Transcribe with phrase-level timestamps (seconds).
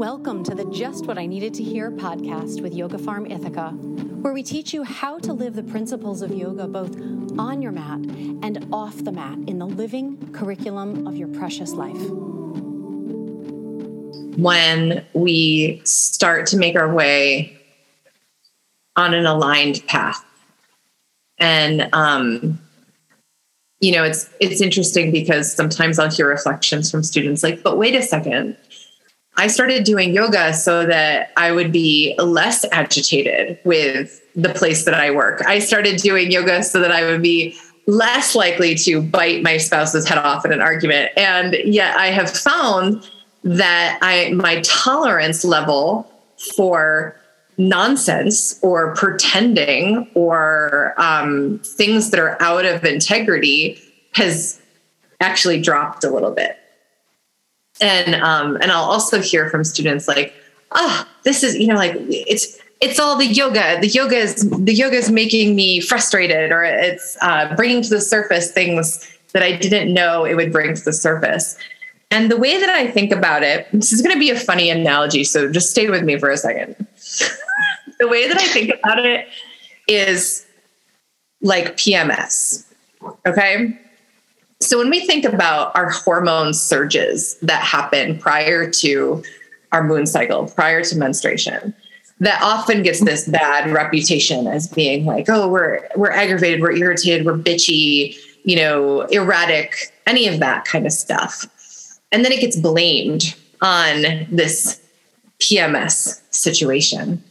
[0.00, 3.72] Welcome to the Just What I Needed to Hear podcast with Yoga Farm Ithaca,
[4.22, 6.98] where we teach you how to live the principles of yoga both
[7.38, 7.98] on your mat
[8.42, 12.00] and off the mat in the living curriculum of your precious life.
[14.38, 17.60] When we start to make our way
[18.96, 20.24] on an aligned path.
[21.36, 22.58] And um,
[23.80, 27.94] you know, it's it's interesting because sometimes I'll hear reflections from students like, but wait
[27.94, 28.56] a second
[29.40, 34.92] I started doing yoga so that I would be less agitated with the place that
[34.92, 35.42] I work.
[35.46, 37.56] I started doing yoga so that I would be
[37.86, 41.12] less likely to bite my spouse's head off in an argument.
[41.16, 43.08] And yet I have found
[43.42, 46.06] that I my tolerance level
[46.54, 47.18] for
[47.56, 53.80] nonsense or pretending or um, things that are out of integrity
[54.12, 54.60] has
[55.20, 56.58] actually dropped a little bit
[57.80, 60.34] and um, and I'll also hear from students like,
[60.72, 63.78] "Ah, oh, this is you know like it's it's all the yoga.
[63.80, 68.00] The yoga is the yoga is making me frustrated, or it's uh, bringing to the
[68.00, 71.56] surface things that I didn't know it would bring to the surface."
[72.12, 74.68] And the way that I think about it, this is going to be a funny
[74.68, 76.74] analogy, so just stay with me for a second.
[78.00, 79.28] the way that I think about it
[79.86, 80.44] is
[81.40, 82.66] like PMS.
[83.26, 83.78] Okay
[84.60, 89.22] so when we think about our hormone surges that happen prior to
[89.72, 91.74] our moon cycle, prior to menstruation,
[92.20, 97.24] that often gets this bad reputation as being like, oh, we're we're aggravated, we're irritated,
[97.24, 101.46] we're bitchy, you know, erratic, any of that kind of stuff.
[102.12, 104.80] And then it gets blamed on this
[105.38, 107.22] PMS situation.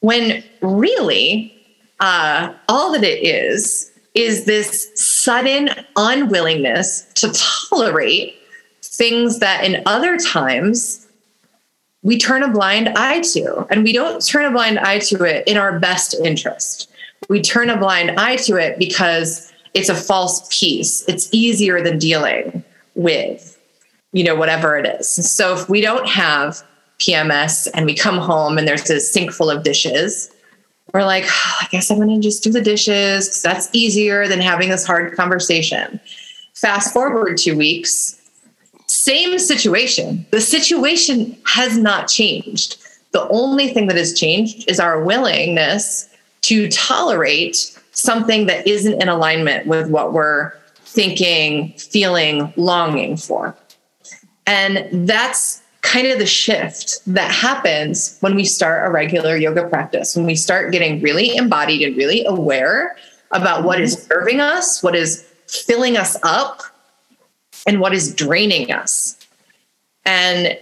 [0.00, 1.54] When really,
[2.00, 8.36] uh, all that it is is this sudden unwillingness to tolerate
[8.82, 11.06] things that in other times
[12.02, 13.66] we turn a blind eye to.
[13.70, 16.90] And we don't turn a blind eye to it in our best interest.
[17.28, 21.04] We turn a blind eye to it because it's a false peace.
[21.08, 22.64] It's easier than dealing
[22.94, 23.58] with,
[24.12, 25.08] you know, whatever it is.
[25.08, 26.62] So if we don't have
[26.98, 30.30] PMS and we come home and there's a sink full of dishes,
[30.92, 34.28] we're like, oh, I guess I'm going to just do the dishes because that's easier
[34.28, 36.00] than having this hard conversation.
[36.54, 38.20] Fast forward two weeks,
[38.86, 40.26] same situation.
[40.30, 42.76] The situation has not changed.
[43.12, 46.08] The only thing that has changed is our willingness
[46.42, 50.52] to tolerate something that isn't in alignment with what we're
[50.84, 53.56] thinking, feeling, longing for.
[54.46, 60.16] And that's kind of the shift that happens when we start a regular yoga practice,
[60.16, 62.96] when we start getting really embodied and really aware
[63.32, 64.06] about what is mm-hmm.
[64.06, 66.62] serving us, what is filling us up,
[67.66, 69.18] and what is draining us.
[70.04, 70.58] And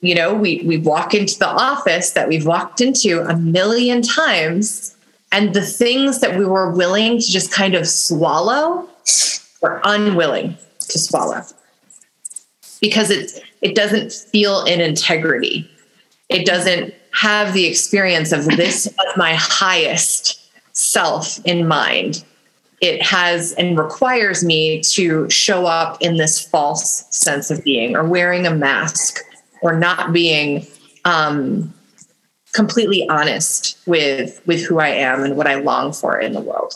[0.00, 4.96] you know, we we walk into the office that we've walked into a million times,
[5.30, 8.88] and the things that we were willing to just kind of swallow,
[9.60, 11.42] we're unwilling to swallow
[12.82, 15.70] because it's it doesn't feel in integrity.
[16.28, 22.24] It doesn't have the experience of this as my highest self in mind.
[22.80, 28.04] It has and requires me to show up in this false sense of being or
[28.04, 29.20] wearing a mask
[29.62, 30.66] or not being
[31.04, 31.72] um,
[32.52, 36.74] completely honest with, with who I am and what I long for in the world.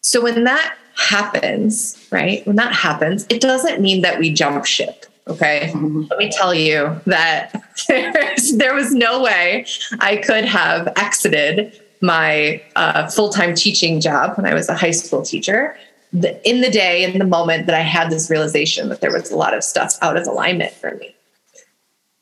[0.00, 2.46] So when that happens, right?
[2.46, 5.06] When that happens, it doesn't mean that we jump ship.
[5.28, 5.70] Okay.
[5.72, 6.04] Mm-hmm.
[6.08, 7.52] Let me tell you that
[7.88, 9.66] there was no way
[10.00, 14.92] I could have exited my uh, full time teaching job when I was a high
[14.92, 15.76] school teacher
[16.12, 19.30] the, in the day, in the moment that I had this realization that there was
[19.30, 21.14] a lot of stuff out of alignment for me.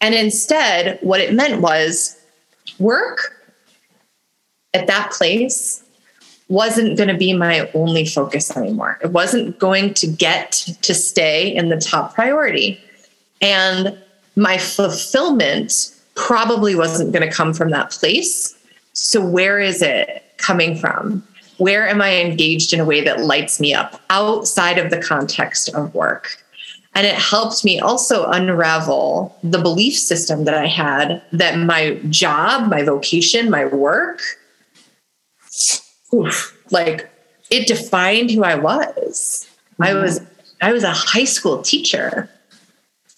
[0.01, 2.19] And instead, what it meant was
[2.79, 3.45] work
[4.73, 5.84] at that place
[6.49, 8.99] wasn't going to be my only focus anymore.
[9.03, 12.81] It wasn't going to get to stay in the top priority.
[13.41, 13.99] And
[14.37, 18.57] my fulfillment probably wasn't going to come from that place.
[18.93, 21.27] So, where is it coming from?
[21.59, 25.69] Where am I engaged in a way that lights me up outside of the context
[25.71, 26.37] of work?
[26.97, 32.69] And it helped me also unravel the belief system that I had that my job,
[32.69, 34.21] my vocation, my work
[36.15, 37.11] oof, like
[37.51, 39.49] it defined who I was.
[39.75, 39.83] Mm-hmm.
[39.83, 40.21] I was
[40.61, 42.31] I was a high school teacher.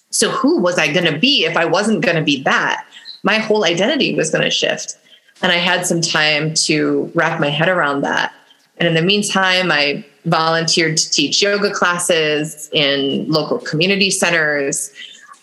[0.09, 2.85] So who was I going to be if I wasn't going to be that?
[3.23, 4.97] My whole identity was going to shift.
[5.41, 8.33] And I had some time to wrap my head around that.
[8.77, 14.91] And in the meantime, I volunteered to teach yoga classes in local community centers.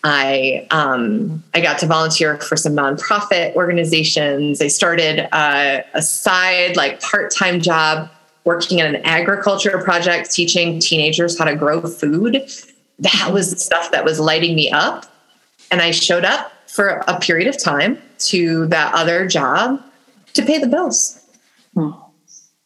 [0.05, 4.61] I um, I got to volunteer for some nonprofit organizations.
[4.61, 8.11] I started uh, a side like part time job
[8.43, 12.47] working in an agriculture project, teaching teenagers how to grow food.
[12.99, 15.07] That was the stuff that was lighting me up,
[15.71, 19.81] and I showed up for a period of time to that other job
[20.35, 21.19] to pay the bills.
[21.73, 21.91] Hmm.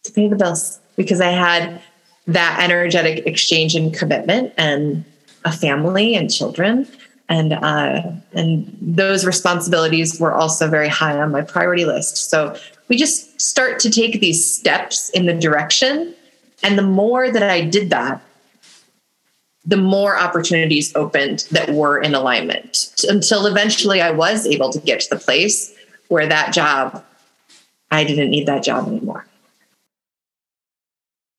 [0.04, 1.82] To pay the bills because I had
[2.28, 5.06] that energetic exchange and commitment and
[5.46, 6.86] a family and children
[7.30, 8.02] and uh,
[8.34, 12.30] and those responsibilities were also very high on my priority list.
[12.30, 16.14] So we just start to take these steps in the direction,
[16.64, 18.22] and the more that I did that,
[19.64, 25.02] the more opportunities opened that were in alignment until eventually I was able to get
[25.02, 25.74] to the place
[26.08, 27.06] where that job
[27.92, 29.19] I didn't need that job anymore.